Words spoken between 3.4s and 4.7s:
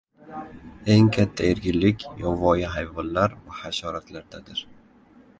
va hashoratlardadir.